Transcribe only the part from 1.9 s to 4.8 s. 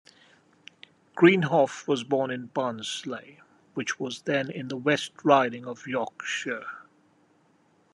born in Barnsley, which was then in the